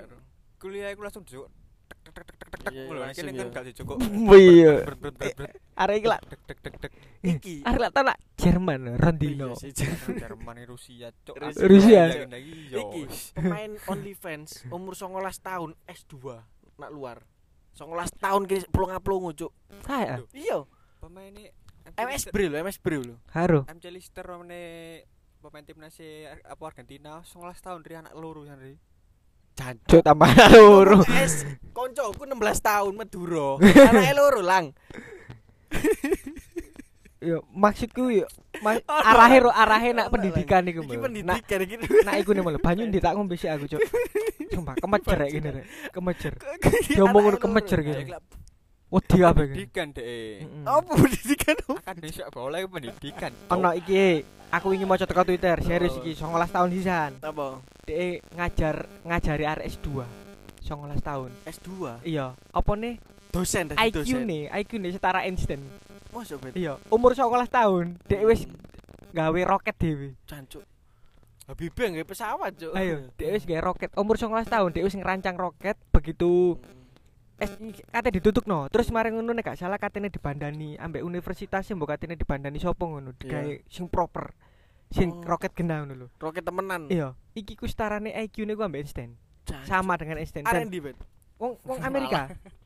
[0.58, 1.48] kuliah iku langsung juk
[1.88, 3.54] tek tek tek tek tek Iya, kan langsung kene kan ya.
[3.54, 3.98] gak cukup.
[4.36, 4.74] Iya.
[5.78, 6.20] Arek iki lah.
[6.20, 6.92] Tek tek tek tek.
[7.22, 9.56] iki Arek lah tau nak Jerman Rondino.
[9.56, 9.72] Iya
[10.18, 11.08] Jerman Rusia.
[11.32, 11.56] Rusia.
[11.64, 12.04] Rusia.
[12.76, 13.02] Iki
[13.34, 16.16] pemain OnlyFans umur 19 tahun S2
[16.76, 17.24] nak luar.
[17.78, 19.54] 19 tahun kini pelung aplung cuk.
[19.86, 20.66] Saya Iya,
[20.98, 21.46] Pemain ini
[21.96, 23.16] MS Bri MS Bri lho.
[23.32, 23.64] Haru.
[23.70, 24.62] MC Lister ne
[25.40, 25.96] pemain timnas
[26.44, 28.76] apa Argentina 19 tahun dari anak loro kan Ri.
[29.88, 31.02] Cuk tambah loro.
[31.06, 33.62] S koncoku 16 tahun Madura.
[33.90, 34.74] Anake loro lang.
[37.18, 38.30] Yo maksudku yo
[38.62, 38.78] ma-
[39.10, 40.86] arahe ro arahe nak pendidikan iku.
[40.86, 41.76] Iki pendidikan iki.
[42.06, 43.82] nak iku malah banyu ndik tak ngombe sik aku cuk.
[44.54, 45.66] Sumpah kemecer rek gini rek.
[45.90, 46.34] Kemecer.
[46.94, 47.50] Diomong ngono gitu.
[47.50, 48.24] kelak
[48.88, 49.68] Wedi apa iki?
[49.68, 49.88] Pendidikan.
[49.92, 50.64] Mm-mm.
[50.64, 51.56] Apa pendidikan?
[51.76, 53.32] Akademi sepak bola itu pendidikan.
[53.52, 57.12] Ono iki aku ingin maca teko Twitter serius iki 19 tahun sisan.
[57.20, 57.60] Apa?
[57.84, 60.08] Dek ngajar ngajari arek S2.
[60.64, 61.32] 19 tahun.
[61.48, 61.70] S2.
[62.08, 62.96] Iya, apa nih?
[63.32, 65.64] Dosen IQ nih, IQ nih setara Einstein.
[66.18, 66.54] Mosok bet.
[66.58, 68.42] Iya, umur 19 tahun, dek wis
[69.14, 70.18] gawe roket dhewe.
[70.26, 70.66] Cancuk.
[71.48, 72.74] Habibie nggak pesawat, Cuk.
[72.74, 73.90] Ayo, dek wis gawe roket.
[73.94, 76.58] Umur 19 tahun, dek wis ngerancang roket begitu
[77.38, 77.54] es
[77.94, 78.66] kate ditutup no.
[78.74, 83.14] Terus mari ngono nek gak salah katene dibandani ambek universitas mbok katene dibandani sopo ngono,
[83.14, 84.34] digawe sing proper.
[84.90, 85.22] Sing Oh.
[85.22, 86.08] roket genah ngono lho.
[86.18, 86.90] Roket temenan.
[86.90, 89.22] Iya, iki ku setarane IQ-ne ku ambek Einstein.
[89.46, 89.70] Cancuk.
[89.70, 90.50] Sama dengan Einstein.
[90.50, 90.98] Dan R&D bet.
[91.38, 92.22] Wong wong Amerika.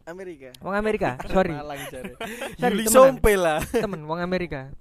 [0.08, 0.50] Amerika.
[0.60, 1.54] Wong Amerika, sorry.
[1.54, 2.14] Malang jare.
[2.58, 2.90] Sorry, Yuli.
[2.90, 3.62] Sompe lah.
[3.64, 4.72] Temen wong Amerika.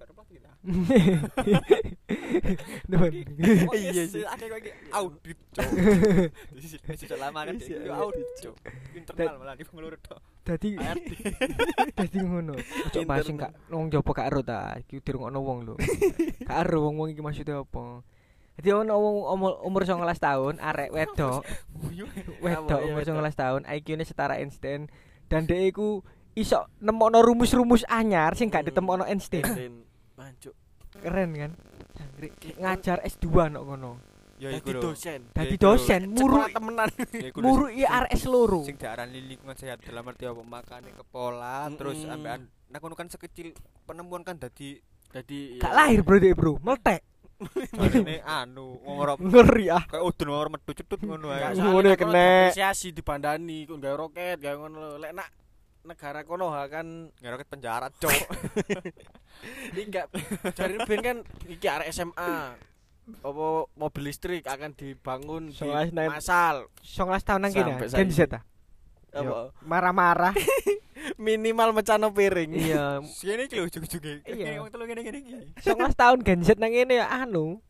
[2.90, 3.12] Temen.
[3.64, 4.20] Oh, Iya iya sih.
[4.20, 4.24] sih.
[4.29, 5.38] Ada lagi audit.
[6.61, 6.76] Sisi
[7.16, 7.94] lama kan Iya, itu iya.
[7.96, 8.29] audit.
[8.44, 8.55] Cuk.
[8.92, 10.20] Internal malah di pengelurut tok.
[10.44, 10.76] Dadi
[11.96, 12.55] dadi ngono.
[12.57, 14.76] Ojo bahas sing gak wong jopo gak ero ta.
[14.76, 15.74] Iki dirungokno wong lho.
[16.44, 18.05] Gak ero wong-wong iki maksudnya apa.
[18.61, 21.40] Jadi ono wong umur, umur 19 tahun arek wedok,
[22.38, 23.25] wedok umur wedok.
[23.25, 24.92] 19 tahun, IQ-ne setara Einstein
[25.27, 28.68] dan dia iku iso nemokno rumus-rumus anyar sing gak Hmm.
[28.68, 29.81] ditemokno Einstein.
[30.12, 30.53] Mancuk.
[30.92, 31.53] Keren kan?
[32.55, 33.92] Ngajar S2 nok ngono.
[34.37, 34.81] Ya iku lho.
[34.83, 35.25] dosen.
[35.31, 36.88] Dadi dosen muru Sekolah temenan.
[37.14, 38.61] Ya iku lho, muru sing- i RS loro.
[38.61, 42.12] sing diarani lingkungan sehat dalam arti apa makane kepola terus Mm-mm.
[42.14, 44.77] ambekan nah kono kan sekecil penemuan kan dadi
[45.11, 47.03] Dadi Gak lahir bro dia bro, meletek.
[48.26, 49.83] Anu ngorop Ngeri ah.
[49.88, 51.57] kayak udun ngorop metu cetut ngono ae.
[51.57, 52.53] Ngono ya kena.
[52.53, 55.00] Apresiasi dibandani kok gawe roket, gawe ngono.
[55.00, 55.29] Lek nak
[55.81, 58.12] negara kono ha kan ngeroket penjara cok
[59.72, 60.12] iki enggak
[60.53, 61.16] jare ben kan
[61.48, 62.53] iki arek SMA.
[63.24, 65.66] Apa mobil listrik akan dibangun di
[66.07, 66.68] masal.
[66.85, 67.72] 19 tahun nang kene.
[67.81, 68.37] Sampai Gen Z saiki.
[68.37, 68.42] ah.
[69.11, 69.38] Apa?
[69.66, 70.35] Marah-marah.
[71.20, 72.50] Minimal mecano piring.
[72.56, 74.56] Iya, sini iki lho ujug-ujuge Iya.
[74.56, 75.33] iya wong telu ngene ngene iki
[75.68, 77.61] 19 tahun Gen Z nang kene ya anu.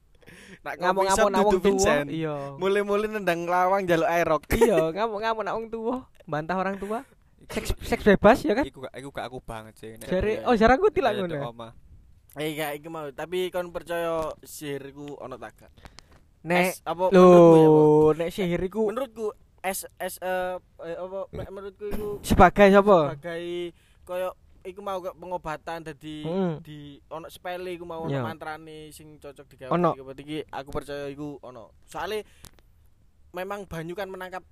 [0.62, 1.94] Nak Ngamuk-ngamuk nak wong tua.
[2.06, 2.34] Iya.
[2.62, 4.42] Mulai-mulai nendang lawang jaluk aerok.
[4.54, 5.96] Iya, ngamuk-ngamuk nak wong tua,
[6.30, 7.02] bantah orang tua.
[7.50, 8.62] Seks seks bebas ya kan?
[8.62, 10.46] iku gak iku gak aku banget sih Jare iya.
[10.46, 11.34] oh jarang gue tilak Kayak ngono.
[11.34, 11.70] ya?
[12.38, 15.72] Eh gak iki mau, tapi kon percaya sihir iku ono tak gak?
[16.46, 19.26] Nek apa menurutku ya, lho, nek sihir iku menurutku
[19.62, 23.12] S S eh eh, apa me- menurutku iku sebagai sapa?
[23.12, 23.44] sebagai
[24.02, 26.60] koyo iku mau kayak pengobatan dadi Hmm.
[26.60, 28.20] di ono spele iku mau ono Iya.
[28.22, 29.90] mantrane sing cocok digawe Ono.
[29.90, 31.72] iki, berarti iki aku percaya iku ono.
[31.82, 32.24] Soale
[33.30, 34.42] memang banyu kan menangkap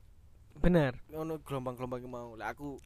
[0.55, 0.99] Bener.
[1.07, 2.29] ngono gelombang-gelombang iku mau.
[2.35, 2.77] Lah aku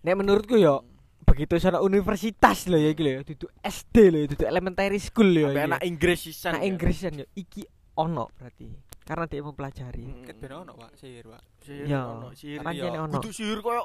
[0.00, 0.82] Nek menurutku yo
[1.22, 5.48] begitu sana universitas lho ya iki lho, dudu SD lho, dudu elementary school lho.
[5.48, 5.66] ya.
[5.68, 6.54] anak Inggris sisan.
[6.54, 7.62] Nah, Inggrisan yo iki
[7.94, 8.66] ono berarti.
[9.10, 10.06] Karena dia mempelajari.
[10.06, 10.22] Hmm.
[10.22, 12.02] ket ben ono Pak sihir Pak Sihir Iya.
[12.06, 13.02] ono, sihir Pancene iya.
[13.02, 13.14] ono.
[13.18, 13.82] Kudu sihir koyo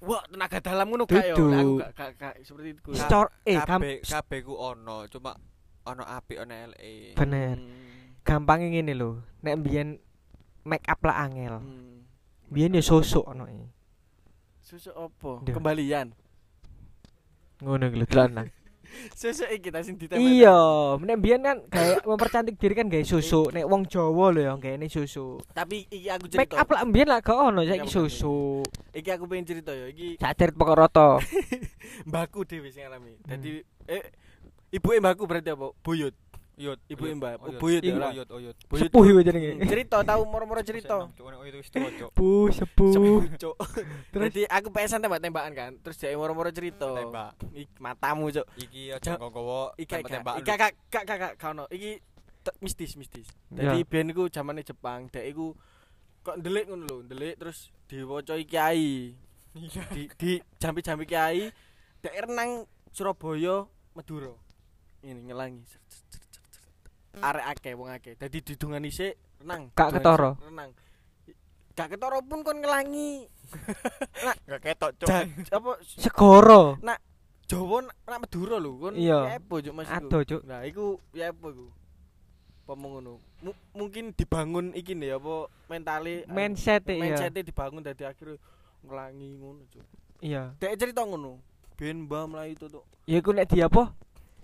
[0.00, 1.36] Wah, tenaga dalam ngono gak yo.
[1.36, 2.96] Aku gak gak seperti itu.
[2.96, 5.36] Scor eh kam kabeh kabeh ku ono cuma
[5.84, 7.20] ono apik ono elek.
[7.20, 7.60] Bener.
[7.60, 8.24] Hmm.
[8.24, 9.20] Gampangnya ngene lho.
[9.44, 10.00] Nek mbiyen
[10.64, 11.60] make up lah angel.
[11.60, 12.08] Hmm.
[12.48, 13.68] Mbiyen ya sosok ono e.
[14.64, 15.44] Susu opo?
[15.44, 16.16] Kembalian.
[17.60, 18.48] Ngono lho tenan.
[19.14, 20.22] Susu iki ta sing ditempel.
[20.22, 20.58] Iya,
[21.00, 23.48] nek mbiyen kan kayak mempercantik diri kan gawe susu.
[23.50, 25.38] Nek wong Jawa lho ya gawe susu.
[25.54, 26.62] Tapi iki aku Make cerita.
[26.62, 28.62] up lah mbiyen lah gak ono saiki susu.
[28.92, 29.86] Iki aku pengen cerita ya.
[29.90, 31.10] Iki Cacer pokok roto.
[32.08, 33.14] mbakku dhewe sing alami.
[33.24, 34.02] Dadi eh
[34.74, 35.70] ibuke mbakku berarti apa?
[35.82, 36.14] Buyut.
[36.60, 37.40] Yut, Ibu mbak.
[37.40, 37.56] oyot.
[37.56, 37.96] Buyut ya.
[37.96, 38.56] Oyot, oyot.
[38.68, 38.80] Buyut.
[38.84, 39.50] Sepuh iku jenenge.
[39.72, 41.08] Cerita tahu moro-moro cerita.
[41.16, 42.12] Cuk.
[42.52, 43.56] Sepuh, Cuk.
[44.12, 45.72] Terus Jadi aku pesan tembak-tembakan kan.
[45.80, 46.84] Terus dia moro-moro cerita.
[46.84, 47.32] Tembak.
[47.80, 48.44] Matamu, Cuk.
[48.60, 49.16] Iki aja
[49.80, 50.40] ika tembak-tembakan.
[50.44, 51.64] ika kak kak kak kak kak ono.
[51.72, 51.90] Iki
[52.60, 53.28] mistis mistis.
[53.48, 53.88] Jadi Ya.
[53.88, 55.56] biyen iku zamane Jepang, dek iku
[56.20, 59.16] kok ndelik ngono lho, ndelik terus diwaca kiai.
[59.56, 59.82] Iya.
[59.96, 61.48] Di di jampi-jampi kiai,
[62.04, 63.64] dek renang Surabaya,
[63.96, 64.36] Madura.
[65.00, 65.64] Ini ngelangi.
[67.18, 68.14] Arek akeh wong akeh.
[68.14, 69.74] Dadi didungani sik renang.
[69.74, 70.30] Gak Didungani ketara?
[70.46, 70.70] Renang.
[71.74, 73.26] Gak ketara pun kon ngelangi.
[74.50, 75.08] Gak ketok, Cuk.
[75.50, 76.78] Apa segoro.
[77.50, 78.94] Jawa nak nak Madura lho kon.
[78.94, 79.18] Iya.
[79.26, 79.90] Ya apa juk Mas?
[79.90, 80.42] Ado, Cuk.
[80.46, 81.66] Nah, iku ya apa iku?
[82.70, 83.18] Apa ngono?
[83.42, 87.02] Mu- mungkin dibangun iki nih apa mentale Mindset e, iya.
[87.02, 88.38] mindset dibangun dadi akhirnya
[88.86, 89.86] ngelangi ngono, Cuk.
[90.22, 90.54] Iya.
[90.62, 91.42] Dek cerita ngono.
[91.74, 92.86] Ben mbah mlayu tutuk.
[93.10, 93.90] Ya iku nek di apa?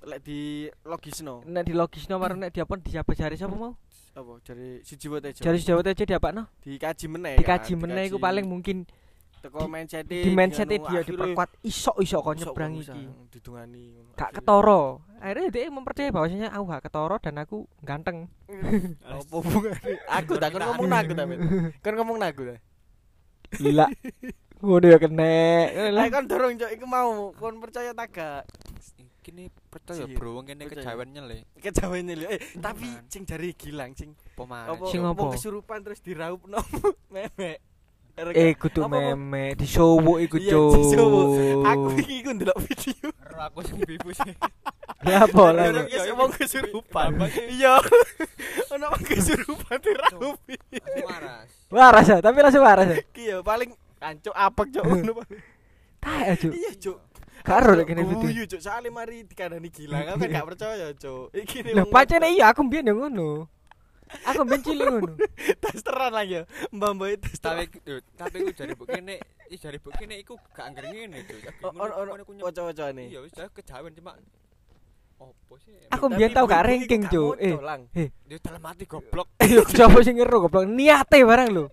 [0.06, 1.42] Lek di logisno.
[1.42, 3.74] Nek di logisno karo nek di apa di apa jari sapa mau?
[4.14, 5.42] Apa dari siji wae tejo.
[5.42, 6.46] Jari Jawa aja di apa no?
[6.62, 7.34] dikaji meneh.
[7.42, 8.86] Dikaji kan, meneh iku paling mungkin
[9.42, 13.02] teko mindset di mindset dia diperkuat iso-iso kok nyebrang iki.
[13.34, 14.14] Didungani.
[14.14, 15.02] Gak ketara.
[15.18, 18.18] Akhirnya dia mempercayai bahwasanya aku gak ketara dan aku ganteng.
[19.10, 19.38] Apa?
[20.22, 21.24] Aku tak kon ngomong aku ta.
[21.82, 22.56] Kon ngomong aku ta.
[23.58, 23.90] Gila.
[24.62, 25.34] Ngono ya kena.
[25.90, 28.46] Lah kon dorong cok iku mau kon percaya tak gak?
[29.26, 30.06] Kini percaya.
[30.06, 30.94] Bro, wong kene Percaya.
[30.94, 31.38] kejawen nyele.
[31.58, 32.24] Kejawen nyeli.
[32.28, 34.70] Eh, tapi sing jari gilang sing Pemain.
[34.70, 35.34] apa Sing apa?
[35.34, 36.62] kesurupan terus diraupno
[37.12, 37.58] memek.
[38.16, 39.12] Eh kudu Apa, apa?
[39.12, 40.72] meme disowo iku Iya, cuk.
[40.78, 41.20] disowo.
[41.66, 43.10] Aku iki ku ndelok video.
[43.36, 44.32] Aku sing bibu sih.
[45.04, 45.68] Ya apa lah.
[45.68, 45.90] Ono Cuk?
[45.90, 47.08] kes wong kesurupan.
[47.50, 47.74] Iya.
[48.72, 50.56] Ono wong kesurupan diraupi.
[51.02, 51.50] Waras.
[51.68, 52.96] Waras ya, tapi langsung waras ya.
[53.02, 55.40] Iki ya paling kancuk apek cok ngono paling.
[56.00, 56.52] Tak cuk.
[56.54, 56.98] Iya cok.
[57.46, 58.18] Karo lek kene video.
[58.26, 61.30] Guyu cok, soalnya mari dikandani aku kan gak percaya cok.
[61.30, 63.46] Iki Lah wong pancene iya aku mbiyen yo ngono.
[64.26, 65.14] Aku mbiyen cilik ngono.
[65.62, 66.42] testeran lagi ya.
[66.74, 69.14] Mbak-mbak itu Tapi yo, tapi ku jare mbok kene,
[69.46, 71.38] i jare mbok kene iku gak anggere ngene, Cuk.
[71.70, 73.14] ono ono wacah-wacane.
[73.14, 74.18] Iya, wis kejawen cuma
[75.22, 75.70] opo sih?
[75.94, 77.38] Aku mbiyen tau gak ranking cuk.
[77.38, 77.54] Eh,
[77.94, 79.30] Eh, Dia dalam mati goblok.
[79.54, 81.70] yo coba sing ngeru goblok niate barang lho.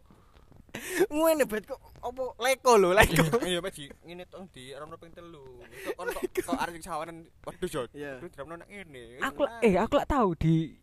[1.07, 3.23] Ngene bet kok apa leko lho, leko.
[3.45, 5.61] Iya, Mas di ngene tong di rono ping telu.
[5.61, 7.81] Kok kon kok arek sawaran waduh yo.
[7.93, 9.21] Dirapno nang ngene.
[9.21, 10.73] Aku eh aku lak tahu di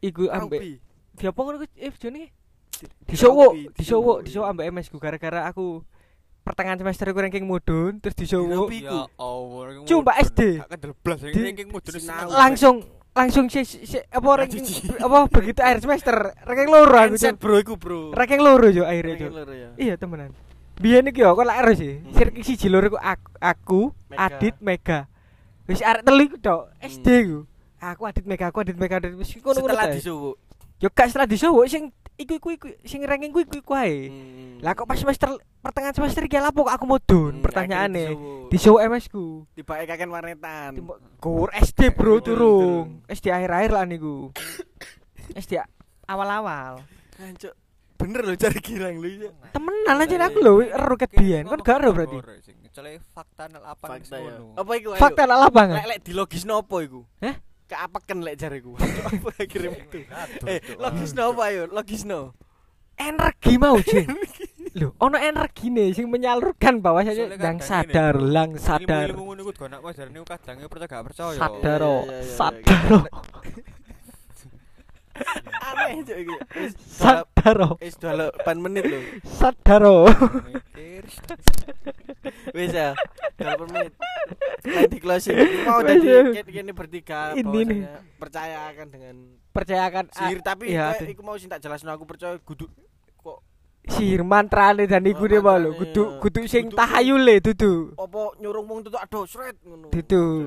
[0.00, 0.72] iku ambek Raupi.
[1.18, 2.28] di apa ngono eh jenenge?
[2.80, 4.24] Di- Disowo, diraupi, disowo, iya.
[4.24, 5.84] disowo ambek MS ku gara-gara aku
[6.40, 8.80] pertengahan semester aku ranking mudun terus disowo Diraupi.
[8.86, 9.84] Ya Allah.
[9.84, 10.12] Cuma.
[10.16, 10.40] SD.
[10.56, 11.92] Di- iki ranking mudun
[12.32, 14.86] langsung langsung si, si, apa ranking Cici.
[15.04, 17.34] apa begitu akhir semester ranking loro aku Cuk.
[17.36, 18.00] bro iku bro.
[18.10, 19.68] ranking loro yo akhirnya Ranking loro ya.
[19.76, 20.30] Iya temenan.
[20.76, 21.98] Biyen iki yo kok lak ero sih.
[21.98, 22.14] Hmm.
[22.14, 24.24] Sirki siji loro iku aku, aku Mega.
[24.26, 24.98] Adit, Mega.
[25.66, 26.88] Wis arek telu iku tok, Hmm.
[26.88, 27.38] SD ku.
[27.78, 29.94] Aku Adit Mega, aku Adit Mega, Adit wis ngono-ngono Setelah ta.
[29.94, 30.30] disuwu.
[30.76, 34.12] Yo gak setelah disowo sing iku iku iku sing ranking ku iku iku ae.
[34.12, 34.60] Hmm.
[34.60, 35.32] Lah kok pas semester
[35.64, 37.40] pertengahan semester iki lapo kok aku mudun?
[37.40, 38.04] Hmm, Pertanyaane.
[38.12, 39.48] akhirnya Disowo MS ku.
[39.56, 40.72] Tibake kaken warnetan.
[41.16, 42.86] Gur SD bro Turun, turung.
[43.08, 44.28] SD akhir-akhir lah niku.
[45.42, 45.64] SD
[46.04, 46.84] awal-awal.
[47.16, 47.54] Kancuk.
[48.00, 49.30] Bener lho cari girang lho ya.
[49.52, 51.44] Temenan aja aku lho ero ket biyen.
[51.48, 52.16] Kon gak ero berarti.
[52.68, 54.18] Kecuali fakta nol apa ya.
[54.20, 54.44] ngono.
[54.56, 54.88] Apa iku?
[54.96, 55.76] Fakta lapangan.
[55.84, 57.00] Lek lek apa iku?
[57.24, 57.36] Hah?
[57.70, 58.34] keapaken lek.
[58.42, 60.02] Apa kirim itu?
[60.50, 61.64] Eh, logis no apa yo?
[61.64, 62.34] Ya, logis no.
[62.98, 64.10] Energi mau jeng.
[64.70, 67.26] Lho, ono energine sih menyalurkan bahwa saja.
[67.26, 69.10] yang sadar, lang sadar.
[69.10, 70.06] Ilmu ngono gak nak percaya
[70.86, 71.34] gak percaya.
[71.34, 71.82] Sadar,
[72.22, 73.02] sadar.
[75.60, 76.36] Aneh cuk iki.
[76.56, 79.00] Wis dua- sadar oh, wis 8 menit lho.
[79.24, 80.06] sadar oh.
[80.06, 81.04] Mikir.
[82.52, 82.92] Wis ya.
[83.36, 83.92] 8 menit.
[84.62, 85.34] Lain di closing.
[85.34, 85.96] Ini Mau ya.
[86.30, 89.14] kene- kene bertiga Ini bahwasanya percaya akan dengan
[89.50, 91.08] percayakan sihir tapi iya, aduh.
[91.08, 92.70] iku mau sing tak jelasno aku percaya kudu
[93.16, 93.42] kok
[93.88, 98.66] sihir mantrane dan iku mau lho mantrane, kudu kudu sing Kudu- tahayule dudu apa nyurung
[98.68, 99.90] wong tutuk aduh sret ngono.
[99.90, 100.46] dudu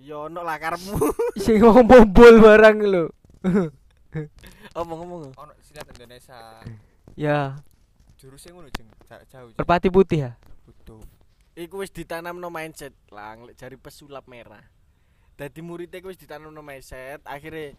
[0.00, 0.98] Ya ono lah karepmu.
[1.36, 3.04] sing ngomong bombol barang lho
[4.74, 5.20] Omong ngomong.
[5.34, 6.38] Ono silat Indonesia.
[7.14, 7.56] ya
[8.16, 9.48] Jurusnya ngono jeng jarak jauh.
[9.48, 9.56] Jeng.
[9.56, 10.32] merpati putih ya
[10.64, 11.00] Butuh.
[11.54, 14.62] Iku wis ditanamno mindset lang lek jari pesulap merah.
[15.34, 17.78] dadi muridnya wis ditanamno meset akhirnya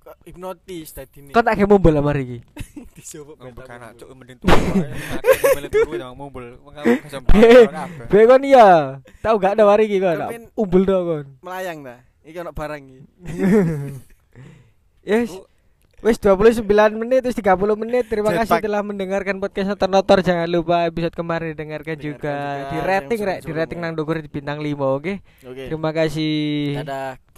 [0.00, 2.38] kok hipnotis dadine Kok tak kayak mobil lah mari iki.
[2.96, 4.00] disopo Ngombol beta anak mulu.
[4.00, 5.68] cuk mending ae.
[5.68, 6.44] Turu nang mobil.
[6.56, 8.06] Mengaku kesem Eh, kabeh.
[8.08, 8.68] Be kon iya.
[9.20, 10.16] Tahu gak ada mari iki kon.
[10.56, 11.26] Umbul do kon.
[11.44, 13.00] melayang ta iki ono barang iki
[15.00, 15.32] Yes.
[16.00, 16.64] Wis 29
[16.96, 18.08] menit terus 30 menit.
[18.08, 18.64] Terima kasih Jetpack.
[18.64, 22.36] telah mendengarkan podcast Notor Jangan lupa episode kemarin dengarkan Dengarkan juga.
[22.40, 25.20] juga Di rating rek, di rating nang Dogur di bintang 5, oke?
[25.44, 26.80] oke Terima kasih.
[26.80, 27.29] dadah